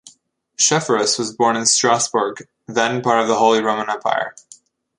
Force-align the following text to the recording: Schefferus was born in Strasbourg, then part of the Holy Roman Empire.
Schefferus 0.57 1.19
was 1.19 1.31
born 1.35 1.55
in 1.55 1.67
Strasbourg, 1.67 2.47
then 2.67 3.03
part 3.03 3.19
of 3.21 3.27
the 3.27 3.37
Holy 3.37 3.61
Roman 3.61 3.87
Empire. 3.87 4.33